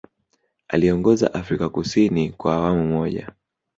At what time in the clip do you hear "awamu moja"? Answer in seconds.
2.53-3.29